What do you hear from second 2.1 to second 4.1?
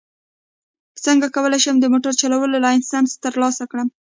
چلولو لایسنس ترلاسه کړم